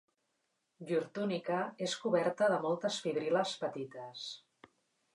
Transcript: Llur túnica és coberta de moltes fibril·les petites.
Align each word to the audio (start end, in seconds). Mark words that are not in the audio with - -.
Llur 0.87 1.01
túnica 1.17 1.59
és 1.89 1.95
coberta 2.05 2.49
de 2.55 2.59
moltes 2.67 3.01
fibril·les 3.05 3.57
petites. 3.67 4.29